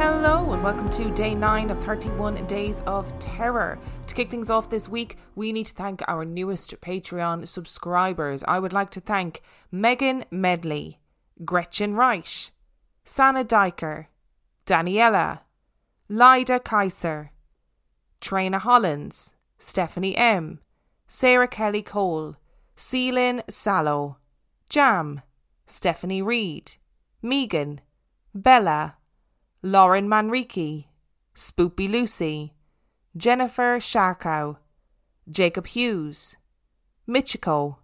[0.00, 3.78] Hello, and welcome to day 9 of 31 Days of Terror.
[4.06, 8.42] To kick things off this week, we need to thank our newest Patreon subscribers.
[8.48, 11.00] I would like to thank Megan Medley,
[11.44, 12.50] Gretchen Reich,
[13.04, 14.06] Sana Diker,
[14.64, 15.40] Daniela,
[16.08, 17.32] Lida Kaiser,
[18.22, 20.60] Trina Hollins, Stephanie M,
[21.08, 22.36] Sarah Kelly Cole,
[22.74, 24.16] Celine Sallow,
[24.70, 25.20] Jam,
[25.66, 26.76] Stephanie Reed,
[27.20, 27.82] Megan,
[28.34, 28.96] Bella,
[29.62, 30.86] Lauren Manrique,
[31.34, 32.54] Spoopy Lucy,
[33.16, 34.56] Jennifer Sharkow,
[35.30, 36.36] Jacob Hughes,
[37.06, 37.76] Michiko,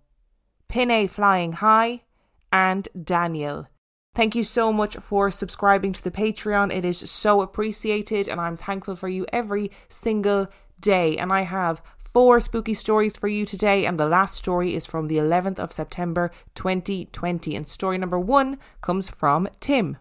[0.69, 2.03] Pinay Flying High,
[2.51, 3.67] and Daniel.
[4.15, 6.75] Thank you so much for subscribing to the Patreon.
[6.75, 10.49] It is so appreciated, and I'm thankful for you every single
[10.81, 11.19] day.
[11.19, 15.09] And I have four spooky stories for you today, and the last story is from
[15.09, 17.55] the 11th of September 2020.
[17.55, 19.99] And story number one comes from Tim.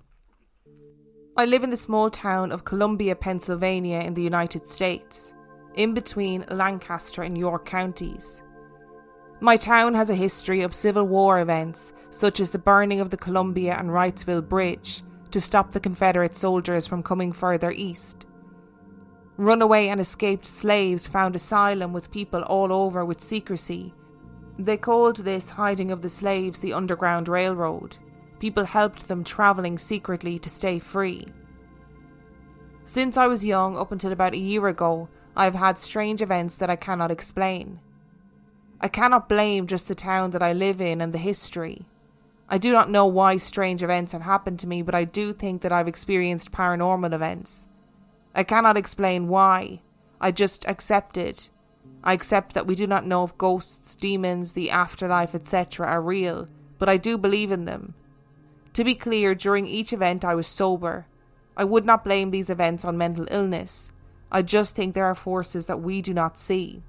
[1.37, 5.33] I live in the small town of Columbia, Pennsylvania, in the United States,
[5.73, 8.41] in between Lancaster and York counties.
[9.41, 13.17] My town has a history of Civil War events, such as the burning of the
[13.17, 18.25] Columbia and Wrightsville Bridge to stop the Confederate soldiers from coming further east.
[19.35, 23.93] Runaway and escaped slaves found asylum with people all over with secrecy.
[24.57, 27.97] They called this hiding of the slaves the Underground Railroad
[28.39, 31.25] people helped them travelling secretly to stay free.
[32.83, 36.55] Since I was young, up until about a year ago, I have had strange events
[36.57, 37.79] that I cannot explain.
[38.79, 41.85] I cannot blame just the town that I live in and the history.
[42.47, 45.61] I do not know why strange events have happened to me, but I do think
[45.61, 47.67] that I've experienced paranormal events.
[48.35, 49.81] I cannot explain why.
[50.21, 51.49] I just accept it.
[52.03, 55.87] I accept that we do not know if ghosts, demons, the afterlife, etc.
[55.87, 56.47] are real,
[56.77, 57.95] but I do believe in them.
[58.75, 61.07] To be clear, during each event I was sober.
[61.55, 63.89] I would not blame these events on mental illness.
[64.29, 66.83] I just think there are forces that we do not see.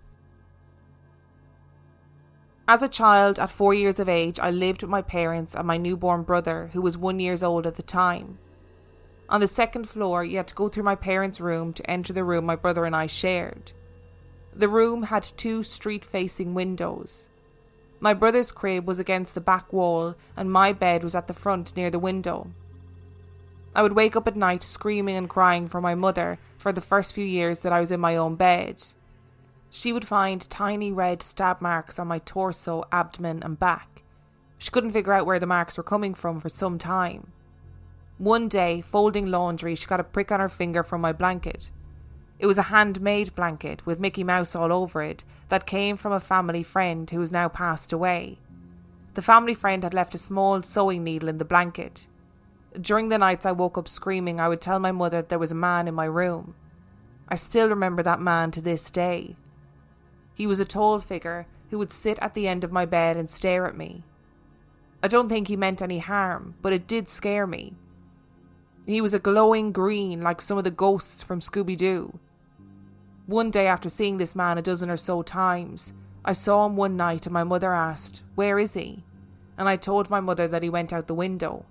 [2.66, 5.76] As a child, at four years of age, I lived with my parents and my
[5.76, 8.38] newborn brother, who was one years old at the time.
[9.28, 12.24] On the second floor, you had to go through my parents' room to enter the
[12.24, 13.70] room my brother and I shared.
[14.52, 17.28] The room had two street facing windows.
[18.06, 21.76] My brother's crib was against the back wall, and my bed was at the front
[21.76, 22.52] near the window.
[23.74, 27.14] I would wake up at night screaming and crying for my mother for the first
[27.14, 28.80] few years that I was in my own bed.
[29.70, 34.04] She would find tiny red stab marks on my torso, abdomen, and back.
[34.56, 37.32] She couldn't figure out where the marks were coming from for some time.
[38.18, 41.72] One day, folding laundry, she got a prick on her finger from my blanket.
[42.38, 46.20] It was a handmade blanket with Mickey Mouse all over it that came from a
[46.20, 48.38] family friend who has now passed away.
[49.14, 52.06] The family friend had left a small sewing needle in the blanket.
[52.78, 55.54] During the nights I woke up screaming, I would tell my mother there was a
[55.54, 56.54] man in my room.
[57.26, 59.36] I still remember that man to this day.
[60.34, 63.30] He was a tall figure who would sit at the end of my bed and
[63.30, 64.04] stare at me.
[65.02, 67.74] I don't think he meant any harm, but it did scare me.
[68.84, 72.18] He was a glowing green like some of the ghosts from Scooby Doo.
[73.26, 75.92] One day after seeing this man a dozen or so times,
[76.24, 79.04] I saw him one night and my mother asked, Where is he?
[79.58, 81.66] And I told my mother that he went out the window.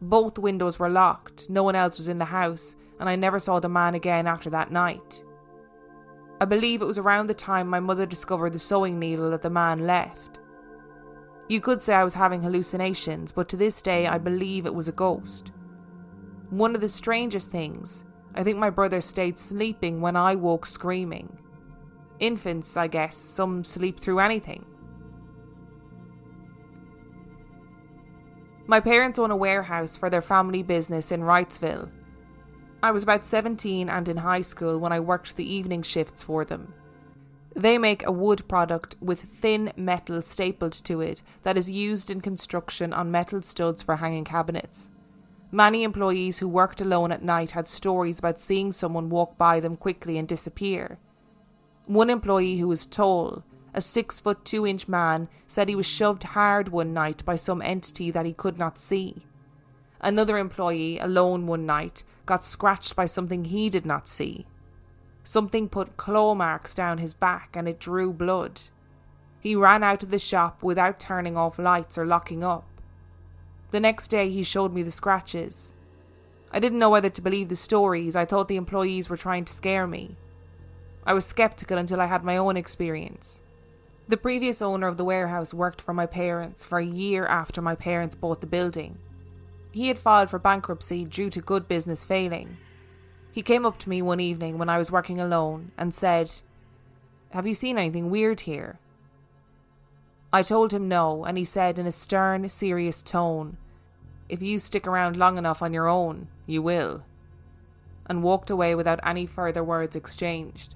[0.00, 3.60] Both windows were locked, no one else was in the house, and I never saw
[3.60, 5.22] the man again after that night.
[6.40, 9.50] I believe it was around the time my mother discovered the sewing needle that the
[9.50, 10.38] man left.
[11.48, 14.88] You could say I was having hallucinations, but to this day I believe it was
[14.88, 15.52] a ghost.
[16.50, 18.04] One of the strangest things
[18.38, 21.38] I think my brother stayed sleeping when I woke screaming.
[22.20, 24.64] Infants, I guess, some sleep through anything.
[28.68, 31.90] My parents own a warehouse for their family business in Wrightsville.
[32.80, 36.44] I was about 17 and in high school when I worked the evening shifts for
[36.44, 36.74] them.
[37.56, 42.20] They make a wood product with thin metal stapled to it that is used in
[42.20, 44.90] construction on metal studs for hanging cabinets.
[45.50, 49.76] Many employees who worked alone at night had stories about seeing someone walk by them
[49.76, 50.98] quickly and disappear.
[51.86, 56.22] One employee who was tall, a six foot two inch man, said he was shoved
[56.22, 59.24] hard one night by some entity that he could not see.
[60.00, 64.46] Another employee, alone one night, got scratched by something he did not see.
[65.24, 68.60] Something put claw marks down his back and it drew blood.
[69.40, 72.66] He ran out of the shop without turning off lights or locking up.
[73.70, 75.72] The next day he showed me the scratches.
[76.50, 79.52] I didn't know whether to believe the stories, I thought the employees were trying to
[79.52, 80.16] scare me.
[81.04, 83.40] I was skeptical until I had my own experience.
[84.08, 87.74] The previous owner of the warehouse worked for my parents for a year after my
[87.74, 88.96] parents bought the building.
[89.70, 92.56] He had filed for bankruptcy due to good business failing.
[93.32, 96.32] He came up to me one evening when I was working alone and said,
[97.30, 98.78] Have you seen anything weird here?
[100.32, 103.56] I told him no, and he said in a stern, serious tone,
[104.28, 107.02] If you stick around long enough on your own, you will,
[108.06, 110.74] and walked away without any further words exchanged.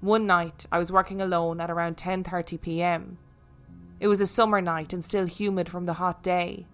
[0.00, 3.18] One night I was working alone at around 10:30 p.m.
[4.00, 6.66] It was a summer night and still humid from the hot day.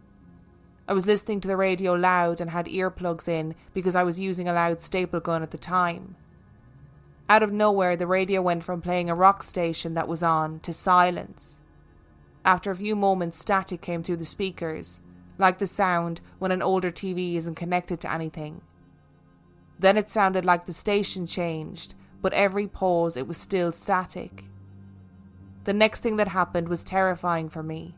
[0.87, 4.47] I was listening to the radio loud and had earplugs in because I was using
[4.47, 6.15] a loud staple gun at the time.
[7.29, 10.73] Out of nowhere, the radio went from playing a rock station that was on to
[10.73, 11.59] silence.
[12.45, 15.01] After a few moments, static came through the speakers,
[15.37, 18.61] like the sound when an older TV isn't connected to anything.
[19.79, 24.45] Then it sounded like the station changed, but every pause it was still static.
[25.65, 27.97] The next thing that happened was terrifying for me.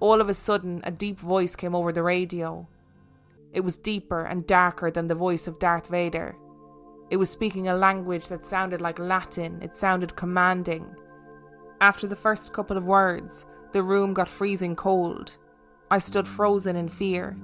[0.00, 2.66] All of a sudden, a deep voice came over the radio.
[3.52, 6.36] It was deeper and darker than the voice of Darth Vader.
[7.10, 10.86] It was speaking a language that sounded like Latin, it sounded commanding.
[11.80, 15.36] After the first couple of words, the room got freezing cold.
[15.90, 17.36] I stood frozen in fear.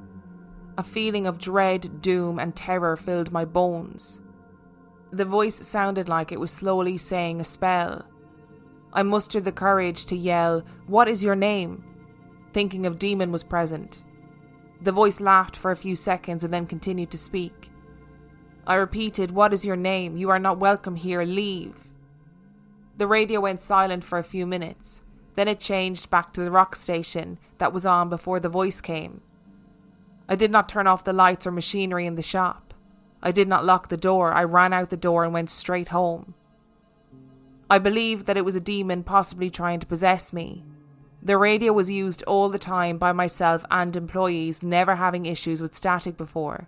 [0.79, 4.21] A feeling of dread, doom, and terror filled my bones.
[5.13, 8.07] The voice sounded like it was slowly saying a spell.
[8.93, 11.85] I mustered the courage to yell, What is your name?
[12.53, 14.05] thinking of Demon was present.
[14.83, 17.72] The voice laughed for a few seconds and then continued to speak.
[18.67, 20.17] I repeated, What is your name?
[20.17, 21.23] You are not welcome here.
[21.23, 21.75] Leave.
[22.97, 25.03] The radio went silent for a few minutes.
[25.35, 29.23] Then it changed back to the rock station that was on before the voice came.
[30.29, 32.75] I did not turn off the lights or machinery in the shop.
[33.23, 34.33] I did not lock the door.
[34.33, 36.35] I ran out the door and went straight home.
[37.71, 40.65] I believed that it was a demon possibly trying to possess me,
[41.25, 45.73] the radio was used all the time by myself and employees, never having issues with
[45.73, 46.67] static before.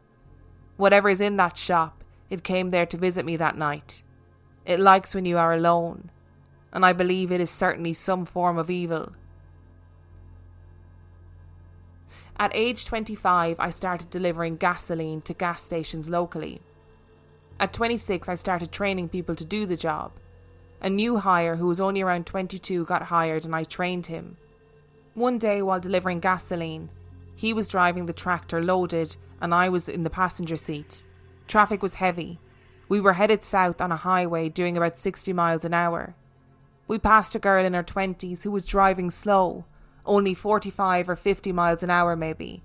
[0.76, 4.02] Whatever is in that shop, it came there to visit me that night.
[4.64, 6.10] It likes when you are alone,
[6.72, 9.12] and I believe it is certainly some form of evil.
[12.36, 16.60] At age 25, I started delivering gasoline to gas stations locally.
[17.60, 20.10] At 26, I started training people to do the job.
[20.80, 24.36] A new hire who was only around 22 got hired and I trained him.
[25.14, 26.90] One day, while delivering gasoline,
[27.36, 31.04] he was driving the tractor loaded and I was in the passenger seat.
[31.46, 32.40] Traffic was heavy.
[32.88, 36.16] We were headed south on a highway doing about 60 miles an hour.
[36.88, 39.64] We passed a girl in her 20s who was driving slow,
[40.04, 42.62] only 45 or 50 miles an hour maybe.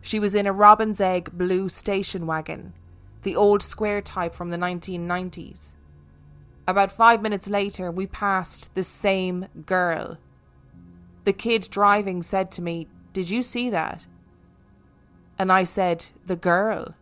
[0.00, 2.74] She was in a robin's egg blue station wagon,
[3.22, 5.72] the old square type from the 1990s.
[6.68, 10.18] About five minutes later, we passed the same girl
[11.24, 14.04] the kid driving said to me, Did you see that?
[15.40, 16.94] And I said, The girl.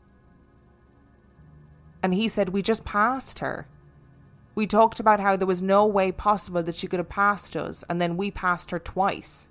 [2.05, 3.67] And he said, We just passed her.
[4.55, 7.83] We talked about how there was no way possible that she could have passed us,
[7.91, 9.49] and then we passed her twice.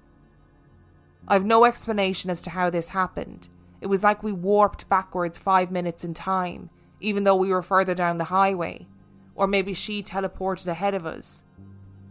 [1.27, 3.49] I've no explanation as to how this happened.
[3.81, 6.69] It was like we warped backwards five minutes in time,
[7.01, 8.87] even though we were further down the highway.
[9.35, 11.43] Or maybe she teleported ahead of us.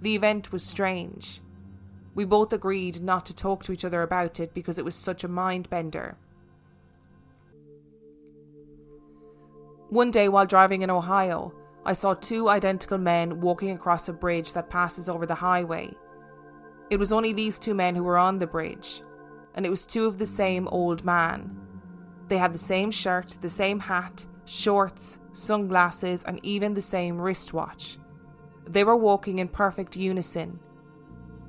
[0.03, 1.41] The event was strange.
[2.15, 5.25] We both agreed not to talk to each other about it because it was such
[5.25, 6.19] a mind bender.
[9.91, 11.53] One day while driving in Ohio,
[11.85, 15.93] I saw two identical men walking across a bridge that passes over the highway.
[16.91, 19.03] It was only these two men who were on the bridge,
[19.55, 21.57] and it was two of the same old man.
[22.29, 27.99] They had the same shirt, the same hat, shorts, sunglasses, and even the same wristwatch.
[28.67, 30.59] They were walking in perfect unison,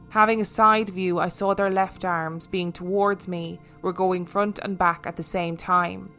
[0.10, 4.58] Having a side view, I saw their left arms, being towards me, were going front
[4.60, 6.12] and back at the same time.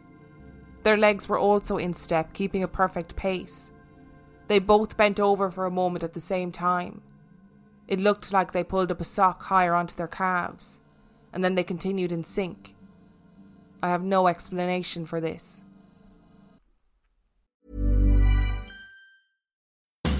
[0.83, 3.71] Their legs were also in step, keeping a perfect pace.
[4.47, 7.03] They both bent over for a moment at the same time.
[7.87, 10.81] It looked like they pulled up a sock higher onto their calves,
[11.33, 12.75] and then they continued in sync.
[13.83, 15.63] I have no explanation for this.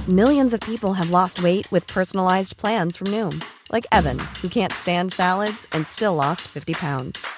[0.09, 4.73] Millions of people have lost weight with personalized plans from Noom, like Evan, who can't
[4.73, 7.38] stand salads and still lost 50 pounds.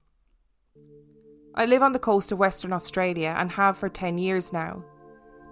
[1.53, 4.83] I live on the coast of Western Australia and have for 10 years now.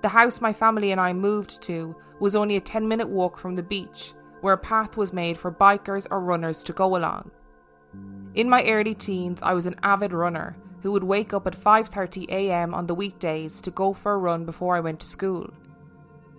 [0.01, 3.55] The house my family and I moved to was only a 10 minute walk from
[3.55, 7.31] the beach, where a path was made for bikers or runners to go along.
[8.33, 12.29] In my early teens, I was an avid runner who would wake up at 5:30
[12.29, 12.73] a.m.
[12.73, 15.49] on the weekdays to go for a run before I went to school.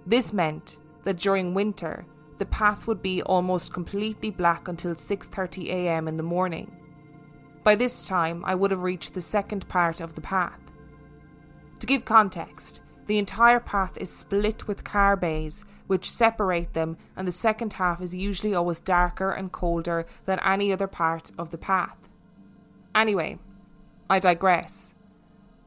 [0.07, 2.07] This meant that during winter,
[2.39, 6.09] the path would be almost completely black until 6:30 a.m.
[6.09, 6.80] in the morning.
[7.63, 10.61] By this time, I would have reached the second part of the path.
[11.81, 17.27] To give context, the entire path is split with car bays which separate them, and
[17.27, 21.59] the second half is usually always darker and colder than any other part of the
[21.59, 22.09] path.
[22.95, 23.41] Anyway,
[24.09, 24.95] I digress.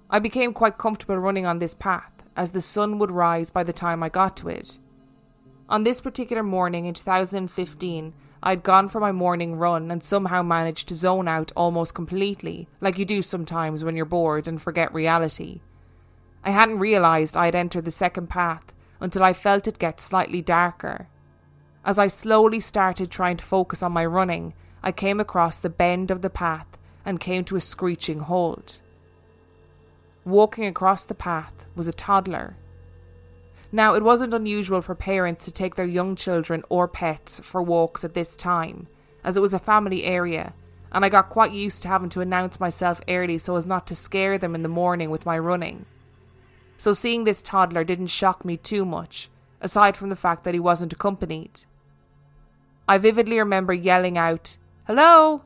[0.09, 3.73] I became quite comfortable running on this path, as the sun would rise by the
[3.73, 4.79] time I got to it.
[5.67, 8.13] On this particular morning in 2015,
[8.45, 12.97] I'd gone for my morning run and somehow managed to zone out almost completely, like
[12.97, 15.61] you do sometimes when you're bored and forget reality.
[16.43, 20.41] I hadn't realised I had entered the second path until I felt it get slightly
[20.41, 21.07] darker.
[21.85, 26.11] As I slowly started trying to focus on my running, I came across the bend
[26.11, 26.67] of the path
[27.05, 28.81] and came to a screeching halt.
[30.25, 32.57] Walking across the path was a toddler.
[33.75, 38.03] Now, it wasn't unusual for parents to take their young children or pets for walks
[38.03, 38.85] at this time,
[39.23, 40.53] as it was a family area,
[40.91, 43.95] and I got quite used to having to announce myself early so as not to
[43.95, 45.87] scare them in the morning with my running.
[46.77, 49.27] So, seeing this toddler didn't shock me too much,
[49.59, 51.65] aside from the fact that he wasn't accompanied.
[52.87, 55.45] I vividly remember yelling out, Hello!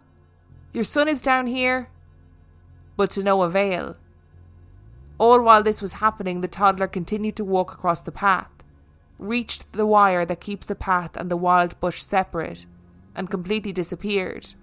[0.73, 1.87] Your son is down here!
[2.97, 3.95] But to no avail.
[5.19, 8.51] All while this was happening, the toddler continued to walk across the path,
[9.17, 12.65] reached the wire that keeps the path and the wild bush separate,
[13.15, 14.53] and completely disappeared.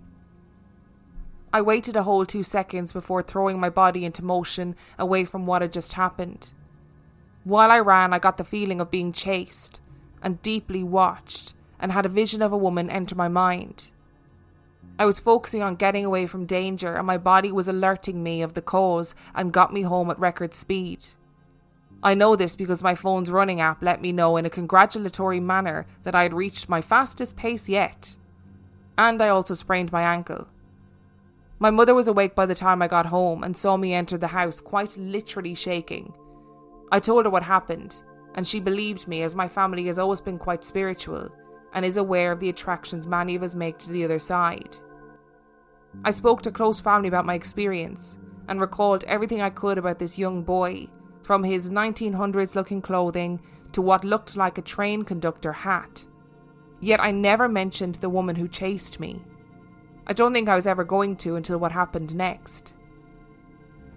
[1.52, 5.62] I waited a whole two seconds before throwing my body into motion away from what
[5.62, 6.52] had just happened.
[7.44, 9.80] While I ran, I got the feeling of being chased
[10.22, 13.90] and deeply watched, and had a vision of a woman enter my mind.
[14.96, 18.54] I was focusing on getting away from danger, and my body was alerting me of
[18.54, 21.06] the cause and got me home at record speed.
[22.02, 25.86] I know this because my phone's running app let me know in a congratulatory manner
[26.04, 28.14] that I had reached my fastest pace yet.
[28.96, 30.46] And I also sprained my ankle.
[31.58, 34.28] My mother was awake by the time I got home and saw me enter the
[34.28, 36.12] house quite literally shaking.
[36.92, 37.96] I told her what happened,
[38.34, 41.30] and she believed me as my family has always been quite spiritual
[41.72, 44.76] and is aware of the attractions many of us make to the other side.
[46.02, 50.18] I spoke to close family about my experience and recalled everything I could about this
[50.18, 50.88] young boy,
[51.22, 53.40] from his 1900s looking clothing
[53.72, 56.04] to what looked like a train conductor hat.
[56.80, 59.22] Yet I never mentioned the woman who chased me.
[60.06, 62.74] I don't think I was ever going to until what happened next.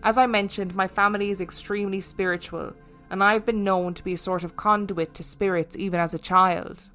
[0.04, 2.74] As I mentioned, my family is extremely spiritual,
[3.10, 6.20] and I've been known to be a sort of conduit to spirits even as a
[6.20, 6.89] child.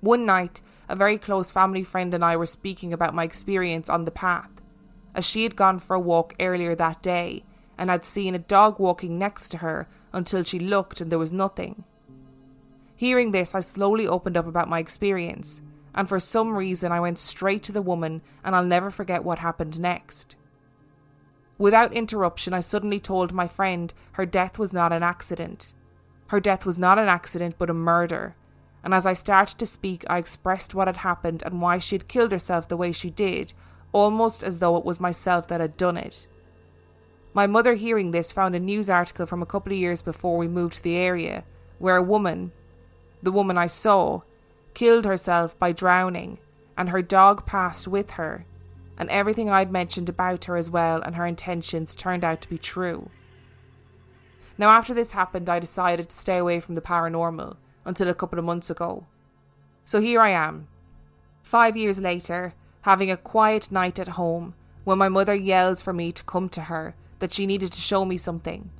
[0.00, 4.04] One night, a very close family friend and I were speaking about my experience on
[4.04, 4.50] the path,
[5.14, 7.44] as she had gone for a walk earlier that day
[7.78, 11.32] and had seen a dog walking next to her until she looked and there was
[11.32, 11.84] nothing.
[12.96, 15.62] Hearing this, I slowly opened up about my experience,
[15.94, 19.38] and for some reason I went straight to the woman, and I'll never forget what
[19.38, 20.36] happened next.
[21.56, 25.72] Without interruption, I suddenly told my friend her death was not an accident.
[26.26, 28.34] Her death was not an accident, but a murder.
[28.82, 32.08] And as I started to speak, I expressed what had happened and why she had
[32.08, 33.52] killed herself the way she did,
[33.92, 36.26] almost as though it was myself that had done it.
[37.32, 40.48] My mother, hearing this, found a news article from a couple of years before we
[40.48, 41.44] moved to the area
[41.78, 42.52] where a woman,
[43.22, 44.22] the woman I saw,
[44.74, 46.38] killed herself by drowning,
[46.76, 48.46] and her dog passed with her,
[48.98, 52.58] and everything I'd mentioned about her as well and her intentions turned out to be
[52.58, 53.10] true.
[54.58, 58.38] Now, after this happened, I decided to stay away from the paranormal until a couple
[58.38, 59.06] of months ago.
[59.84, 60.68] So here I am,
[61.42, 66.12] five years later, having a quiet night at home when my mother yells for me
[66.12, 68.70] to come to her that she needed to show me something.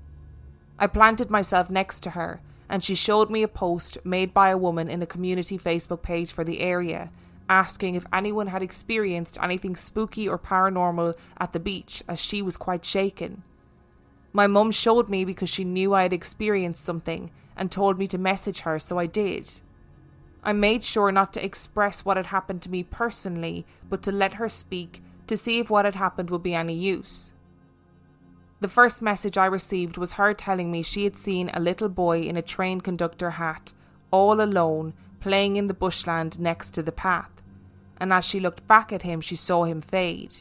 [0.78, 4.58] I planted myself next to her and she showed me a post made by a
[4.58, 7.10] woman in a community Facebook page for the area
[7.50, 12.56] asking if anyone had experienced anything spooky or paranormal at the beach as she was
[12.56, 13.42] quite shaken.
[14.32, 18.18] My mum showed me because she knew I had experienced something and told me to
[18.18, 19.50] message her, so I did.
[20.42, 24.34] I made sure not to express what had happened to me personally, but to let
[24.34, 27.32] her speak to see if what had happened would be any use.
[28.60, 32.22] The first message I received was her telling me she had seen a little boy
[32.22, 33.72] in a train conductor hat,
[34.10, 37.42] all alone, playing in the bushland next to the path,
[37.98, 40.36] and as she looked back at him, she saw him fade.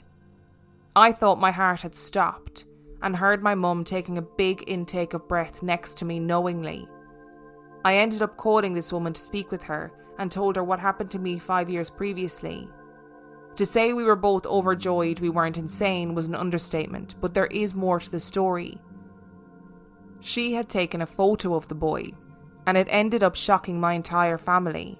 [0.95, 2.65] I thought my heart had stopped
[3.01, 6.87] and heard my mum taking a big intake of breath next to me knowingly.
[7.85, 11.11] I ended up calling this woman to speak with her and told her what happened
[11.11, 12.67] to me five years previously.
[13.55, 17.75] To say we were both overjoyed we weren't insane was an understatement, but there is
[17.75, 18.77] more to the story.
[20.21, 22.11] She had taken a photo of the boy,
[22.65, 24.99] and it ended up shocking my entire family.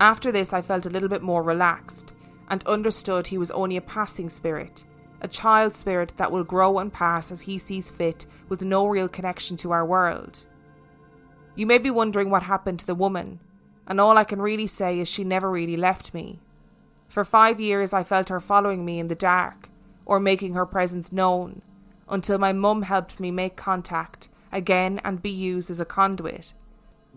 [0.00, 2.14] After this, I felt a little bit more relaxed
[2.48, 4.84] and understood he was only a passing spirit,
[5.20, 9.08] a child spirit that will grow and pass as he sees fit with no real
[9.08, 10.46] connection to our world.
[11.60, 13.38] You may be wondering what happened to the woman,
[13.86, 16.40] and all I can really say is she never really left me.
[17.06, 19.68] For five years, I felt her following me in the dark,
[20.06, 21.60] or making her presence known,
[22.08, 26.54] until my mum helped me make contact again and be used as a conduit.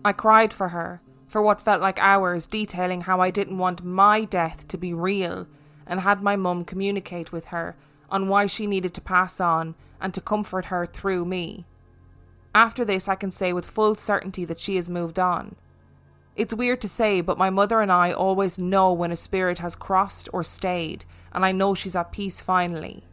[0.04, 4.26] I cried for her, for what felt like hours, detailing how I didn't want my
[4.26, 5.46] death to be real,
[5.86, 7.76] and had my mum communicate with her
[8.10, 11.64] on why she needed to pass on and to comfort her through me.
[12.54, 15.56] After this, I can say with full certainty that she has moved on.
[16.36, 19.76] It's weird to say, but my mother and I always know when a spirit has
[19.76, 23.04] crossed or stayed, and I know she's at peace finally.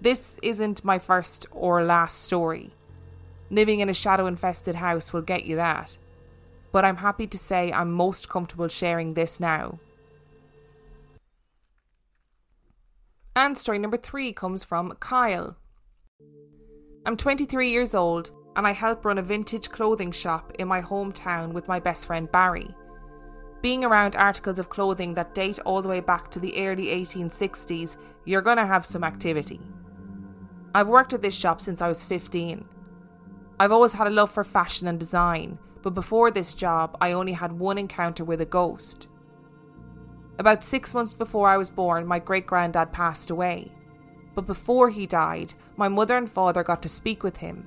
[0.00, 2.74] This isn't my first or last story.
[3.50, 5.98] Living in a shadow infested house will get you that.
[6.70, 9.78] But I'm happy to say I'm most comfortable sharing this now.
[13.34, 15.56] And story number three comes from Kyle.
[17.08, 21.52] I'm 23 years old and I help run a vintage clothing shop in my hometown
[21.52, 22.68] with my best friend Barry.
[23.62, 27.96] Being around articles of clothing that date all the way back to the early 1860s,
[28.26, 29.58] you're gonna have some activity.
[30.74, 32.62] I've worked at this shop since I was 15.
[33.58, 37.32] I've always had a love for fashion and design, but before this job, I only
[37.32, 39.08] had one encounter with a ghost.
[40.38, 43.72] About six months before I was born, my great granddad passed away.
[44.38, 47.66] But before he died, my mother and father got to speak with him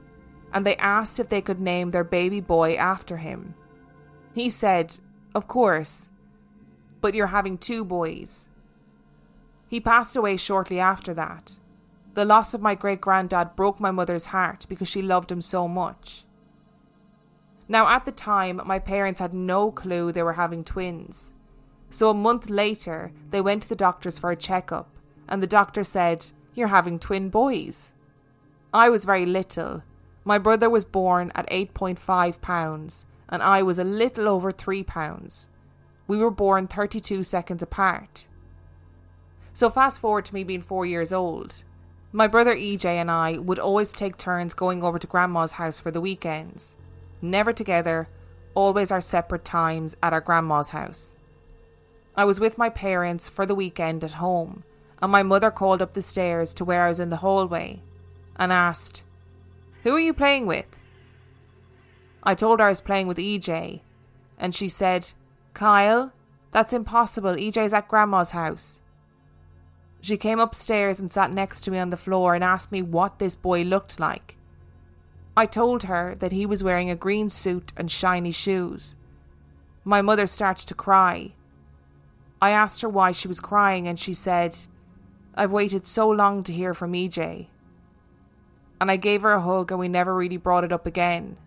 [0.54, 3.56] and they asked if they could name their baby boy after him.
[4.34, 4.98] He said,
[5.36, 6.10] Of course,
[7.02, 8.48] but you're having two boys.
[9.68, 11.58] He passed away shortly after that.
[12.14, 15.68] The loss of my great granddad broke my mother's heart because she loved him so
[15.68, 16.24] much.
[17.68, 21.34] Now, at the time, my parents had no clue they were having twins.
[21.90, 24.88] So, a month later, they went to the doctors for a checkup,
[25.28, 27.92] and the doctor said, You're having twin boys.
[28.74, 29.84] I was very little,
[30.24, 35.48] my brother was born at 8.5 pounds, and I was a little over 3 pounds.
[36.08, 38.28] We were born 32 seconds apart.
[39.54, 41.64] So, fast forward to me being 4 years old.
[42.12, 45.92] My brother EJ and I would always take turns going over to Grandma's house for
[45.92, 46.76] the weekends.
[47.22, 48.08] Never together,
[48.54, 51.16] always our separate times at our Grandma's house.
[52.16, 54.64] I was with my parents for the weekend at home,
[55.02, 57.82] and my mother called up the stairs to where I was in the hallway
[58.36, 59.04] and asked,
[59.84, 60.68] who are you playing with?
[62.24, 63.82] I told her I was playing with EJ,
[64.38, 65.12] and she said,
[65.54, 66.14] Kyle,
[66.52, 67.34] that's impossible.
[67.34, 68.82] EJ's at Grandma's house.
[70.02, 73.18] She came upstairs and sat next to me on the floor and asked me what
[73.18, 74.38] this boy looked like.
[75.36, 78.96] I told her that he was wearing a green suit and shiny shoes.
[79.84, 81.34] My mother started to cry.
[82.42, 84.58] I asked her why she was crying, and she said,
[85.36, 87.48] I've waited so long to hear from EJ.
[88.80, 91.38] And I gave her a hug and we never really brought it up again.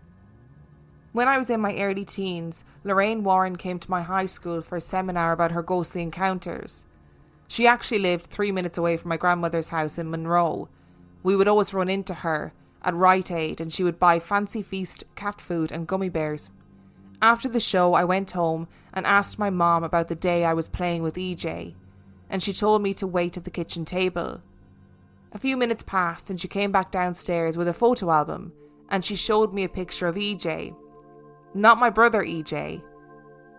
[1.11, 4.75] When I was in my early teens, Lorraine Warren came to my high school for
[4.75, 6.85] a seminar about her ghostly encounters.
[7.47, 10.67] She actually lived three minutes away from my grandmother's house in Monroe.
[11.23, 15.03] We would always run into her at Rite Aid and she would buy fancy feast
[15.15, 16.49] cat food and gummy bears.
[17.21, 20.69] After the show, I went home and asked my mom about the day I was
[20.69, 21.75] playing with EJ,
[22.29, 24.41] and she told me to wait at the kitchen table.
[25.31, 28.53] A few minutes passed and she came back downstairs with a photo album
[28.89, 30.75] and she showed me a picture of EJ.
[31.53, 32.81] Not my brother EJ,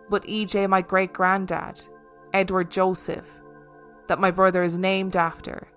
[0.09, 1.81] but EJ, my great granddad,
[2.33, 3.29] Edward Joseph,
[4.09, 5.69] that my brother is named after.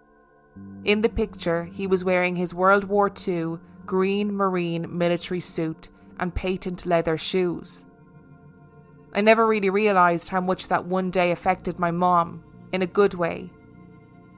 [0.85, 6.35] In the picture, he was wearing his World War II green marine military suit and
[6.35, 7.85] patent leather shoes.
[9.13, 13.13] I never really realised how much that one day affected my mom, in a good
[13.13, 13.49] way.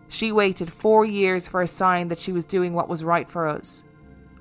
[0.07, 3.47] She waited four years for a sign that she was doing what was right for
[3.47, 3.83] us.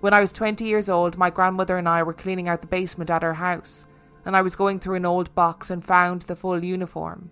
[0.00, 3.10] When I was 20 years old, my grandmother and I were cleaning out the basement
[3.10, 3.86] at her house,
[4.24, 7.30] and I was going through an old box and found the full uniform.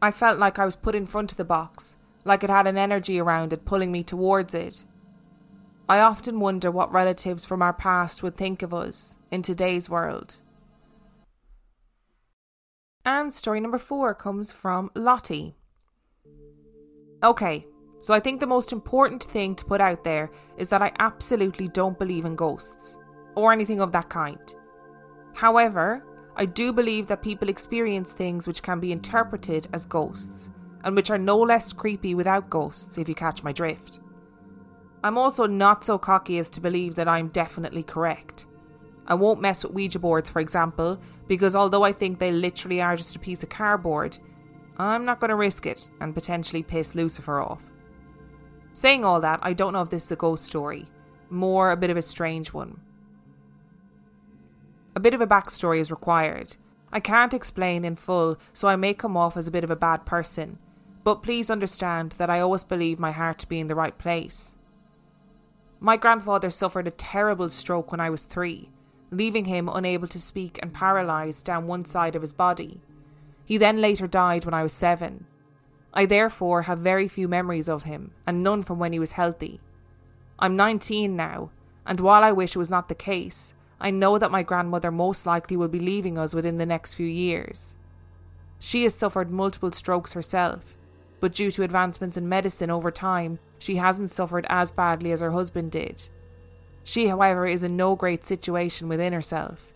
[0.00, 2.78] I felt like I was put in front of the box, like it had an
[2.78, 4.84] energy around it pulling me towards it.
[5.88, 10.38] I often wonder what relatives from our past would think of us in today's world.
[13.04, 15.56] And story number four comes from Lottie.
[17.22, 17.66] Okay,
[18.00, 21.68] so I think the most important thing to put out there is that I absolutely
[21.68, 22.98] don't believe in ghosts
[23.36, 24.54] or anything of that kind.
[25.34, 26.04] However,
[26.34, 30.50] I do believe that people experience things which can be interpreted as ghosts
[30.84, 34.00] and which are no less creepy without ghosts, if you catch my drift.
[35.04, 38.46] I'm also not so cocky as to believe that I'm definitely correct.
[39.06, 42.96] I won't mess with Ouija boards, for example, because although I think they literally are
[42.96, 44.18] just a piece of cardboard,
[44.78, 47.62] I'm not going to risk it and potentially piss Lucifer off.
[48.74, 50.86] Saying all that, I don't know if this is a ghost story,
[51.30, 52.80] more a bit of a strange one.
[54.94, 56.56] A bit of a backstory is required.
[56.92, 59.76] I can't explain in full, so I may come off as a bit of a
[59.76, 60.58] bad person,
[61.04, 64.56] but please understand that I always believe my heart to be in the right place.
[65.80, 68.70] My grandfather suffered a terrible stroke when I was three,
[69.10, 72.80] leaving him unable to speak and paralysed down one side of his body.
[73.52, 75.26] He then later died when I was seven.
[75.92, 79.60] I therefore have very few memories of him, and none from when he was healthy.
[80.38, 81.50] I'm 19 now,
[81.84, 85.26] and while I wish it was not the case, I know that my grandmother most
[85.26, 87.76] likely will be leaving us within the next few years.
[88.58, 90.74] She has suffered multiple strokes herself,
[91.20, 95.32] but due to advancements in medicine over time, she hasn't suffered as badly as her
[95.32, 96.08] husband did.
[96.84, 99.74] She, however, is in no great situation within herself.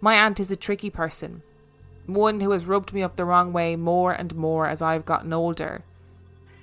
[0.00, 1.42] My aunt is a tricky person,
[2.06, 5.32] one who has rubbed me up the wrong way more and more as I've gotten
[5.32, 5.84] older.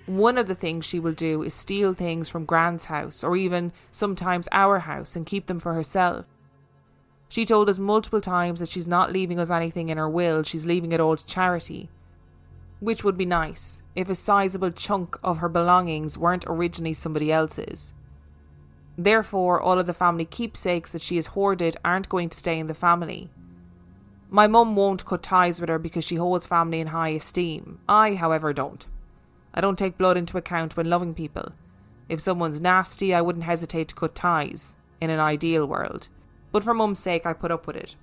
[0.06, 3.72] One of the things she will do is steal things from Gran's house, or even
[3.92, 6.26] sometimes our house, and keep them for herself.
[7.30, 10.66] She told us multiple times that she's not leaving us anything in her will, she's
[10.66, 11.90] leaving it all to charity
[12.82, 17.94] which would be nice if a sizable chunk of her belongings weren't originally somebody else's.
[18.98, 22.68] Therefore, all of the family keepsakes that she has hoarded aren't going to stay in
[22.68, 23.30] the family.
[24.34, 27.80] My mum won't cut ties with her because she holds family in high esteem.
[27.90, 28.88] I, however, don't.
[29.54, 31.52] I don't take blood into account when loving people.
[32.08, 36.08] If someone's nasty, I wouldn't hesitate to cut ties, in an ideal world.
[36.54, 37.98] But for mum's sake, I put up with it.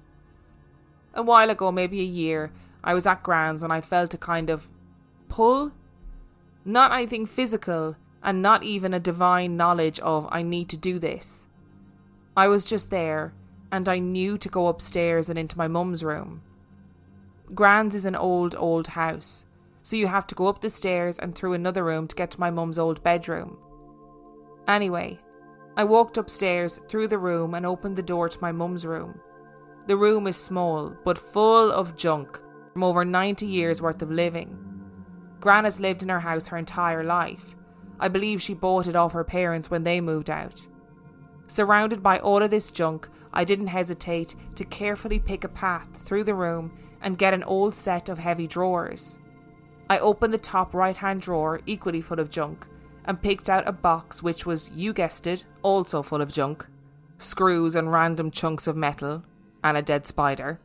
[1.15, 2.53] A while ago, maybe a year,
[2.85, 4.69] I was at Gran's and I felt a kind of
[5.29, 5.73] pull.
[6.63, 11.47] Not anything physical, and not even a divine knowledge of I need to do this.
[12.37, 13.33] I was just there,
[13.71, 16.43] and I knew to go upstairs and into my mum's room.
[17.55, 19.45] Gran's is an old, old house,
[19.83, 22.41] so you have to go up the stairs and through another room to get to
[22.41, 23.59] my mum's old bedroom.
[24.67, 25.19] Anyway,
[25.77, 29.21] I walked upstairs through the room and opened the door to my mum's room.
[29.87, 32.41] The room is small, but full of junk
[32.73, 34.59] from over 90 years' worth of living.
[35.41, 37.55] Gran has lived in her house her entire life.
[37.99, 40.67] I believe she bought it off her parents when they moved out.
[41.47, 46.25] Surrounded by all of this junk, I didn't hesitate to carefully pick a path through
[46.25, 49.19] the room and get an old set of heavy drawers.
[49.91, 52.67] I opened the top right hand drawer, equally full of junk,
[53.05, 56.67] and picked out a box which was, you guessed it, also full of junk
[57.21, 59.25] screws and random chunks of metal,
[59.65, 60.61] and a dead spider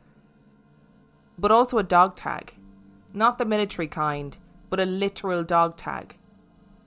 [1.38, 2.54] but also a dog tag.
[3.12, 4.36] Not the military kind,
[4.70, 6.16] but a literal dog tag.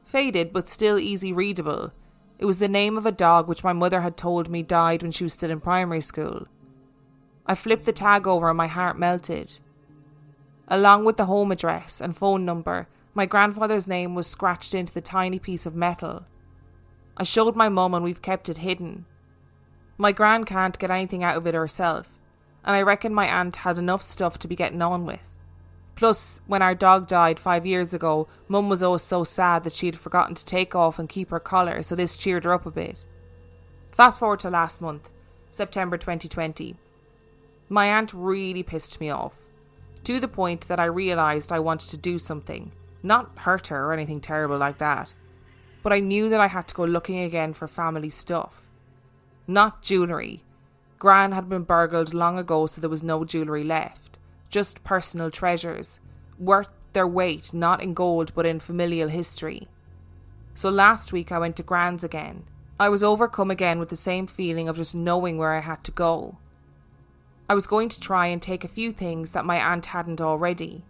[0.06, 1.92] Faded, but still easy readable.
[2.40, 5.12] It was the name of a dog which my mother had told me died when
[5.12, 6.48] she was still in primary school.
[7.46, 9.60] I flipped the tag over and my heart melted.
[10.68, 15.02] Along with the home address and phone number, My grandfather's name was scratched into the
[15.02, 16.26] tiny piece of metal.
[17.18, 19.06] I showed my mum and we've kept it hidden.
[19.98, 22.20] My gran can't get anything out of it herself,
[22.64, 25.36] and I reckon my aunt had enough stuff to be getting on with.
[25.98, 29.88] Plus, when our dog died five years ago, Mum was always so sad that she
[29.88, 32.72] had forgotten to take off and keep her collar, so this cheered her up a
[32.72, 33.04] bit.
[33.92, 35.10] Fast forward to last month,
[35.50, 36.76] September 2020.
[37.68, 39.34] My aunt really pissed me off,
[40.04, 42.72] to the point that I realised I wanted to do something.
[43.02, 45.16] Not hurt her or anything terrible like that,
[45.82, 48.68] but I knew that I had to go looking again for family stuff.
[49.48, 50.44] Not jewellery.
[51.00, 54.07] Gran had been burgled long ago, so there was no jewellery left.
[54.50, 56.00] Just personal treasures,
[56.40, 59.68] worth their weight not in gold but in familial history.
[60.56, 62.44] So last week I went to Gran's again.
[62.80, 65.92] I was overcome again with the same feeling of just knowing where I had to
[65.92, 66.38] go.
[67.50, 70.84] I was going to try and take a few things that my aunt hadn't already.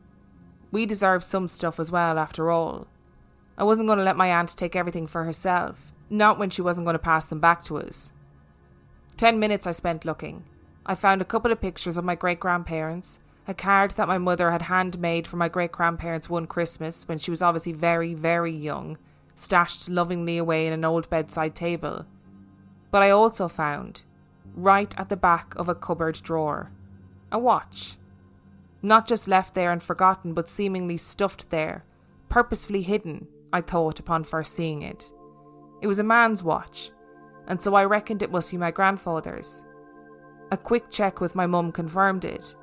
[0.71, 2.87] We deserve some stuff as well, after all.
[3.57, 6.85] I wasn't going to let my aunt take everything for herself, not when she wasn't
[6.85, 8.11] going to pass them back to us.
[9.17, 10.43] Ten minutes I spent looking.
[10.85, 14.51] I found a couple of pictures of my great grandparents, a card that my mother
[14.51, 18.97] had handmade for my great grandparents one Christmas when she was obviously very, very young,
[19.35, 22.05] stashed lovingly away in an old bedside table.
[22.91, 24.03] But I also found,
[24.53, 26.71] right at the back of a cupboard drawer,
[27.31, 27.97] a watch.
[28.81, 31.85] Not just left there and forgotten, but seemingly stuffed there,
[32.29, 35.09] purposefully hidden, I thought upon first seeing it.
[35.81, 36.91] It was a man's watch,
[37.47, 39.63] and so I reckoned it must be my grandfather's.
[40.51, 42.55] A quick check with my mum confirmed it.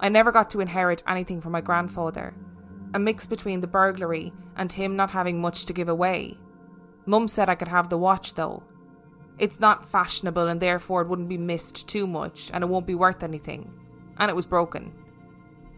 [0.00, 2.34] I never got to inherit anything from my grandfather,
[2.94, 6.38] a mix between the burglary and him not having much to give away.
[7.06, 8.62] Mum said I could have the watch though.
[9.38, 12.94] It's not fashionable and therefore it wouldn't be missed too much and it won't be
[12.94, 13.72] worth anything.
[14.18, 14.92] And it was broken.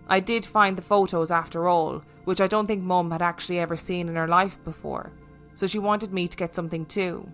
[0.08, 3.76] I did find the photos after all, which I don't think Mum had actually ever
[3.76, 5.12] seen in her life before,
[5.54, 7.30] so she wanted me to get something too.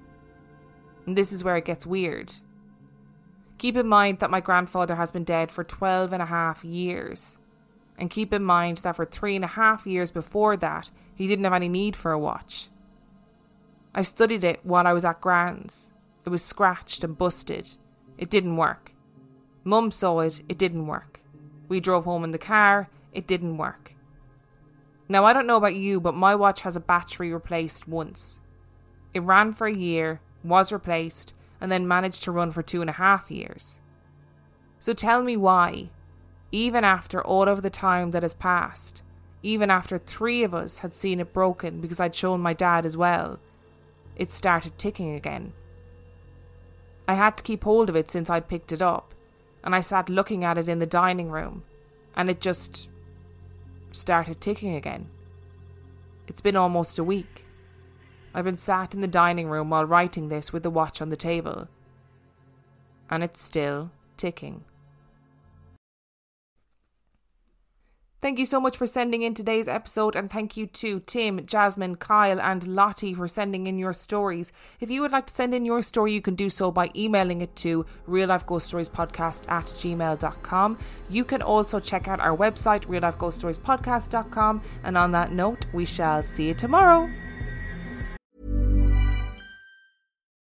[1.07, 2.33] And this is where it gets weird.
[3.59, 7.39] Keep in mind that my grandfather has been dead for 12 and a half years.
[7.99, 11.45] And keep in mind that for three and a half years before that, he didn't
[11.45, 12.69] have any need for a watch.
[13.95, 15.91] I studied it while I was at Gran's.
[16.27, 17.77] It was scratched and busted.
[18.19, 18.93] It didn't work.
[19.65, 21.21] Mum saw it, it didn't work.
[21.69, 23.95] We drove home in the car, it didn't work.
[25.09, 28.41] Now, I don't know about you, but my watch has a battery replaced once.
[29.15, 32.91] It ran for a year, was replaced, and then managed to run for two and
[32.91, 33.81] a half years.
[34.79, 35.91] So tell me why,
[36.53, 39.03] even after all of the time that has passed,
[39.43, 42.97] even after three of us had seen it broken because I'd shown my dad as
[42.97, 43.39] well,
[44.17, 45.53] it started ticking again.
[47.09, 49.15] I had to keep hold of it since I'd picked it up,
[49.63, 51.65] and I sat looking at it in the dining room,
[52.15, 52.89] and it just
[53.93, 55.09] started ticking again.
[56.27, 57.46] It's been almost a week.
[58.37, 61.17] I've been sat in the dining room while writing this with the watch on the
[61.17, 61.69] table.
[63.09, 64.65] And it's still ticking.
[68.21, 71.97] Thank you so much for sending in today's episode, and thank you to Tim, Jasmin,
[71.97, 74.53] Kyle, and Lottie for sending in your stories.
[74.81, 77.41] If you would like to send in your story, you can do so by emailing
[77.41, 80.79] it to real life ghost stories podcast at gmail.com.
[81.09, 84.61] You can also check out our website, real life ghost stories podcast.com.
[84.85, 87.09] And on that note, we shall see you tomorrow.